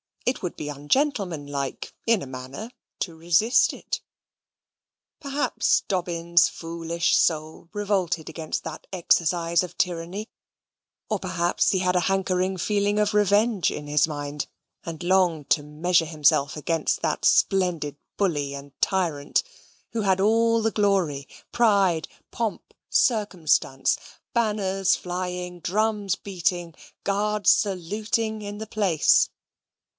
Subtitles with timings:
[0.25, 4.01] It would be ungentlemanlike (in a manner) to resist it.
[5.19, 10.29] Perhaps Dobbin's foolish soul revolted against that exercise of tyranny;
[11.07, 14.47] or perhaps he had a hankering feeling of revenge in his mind,
[14.83, 19.43] and longed to measure himself against that splendid bully and tyrant,
[19.91, 23.97] who had all the glory, pride, pomp, circumstance,
[24.33, 26.73] banners flying, drums beating,
[27.03, 29.29] guards saluting, in the place.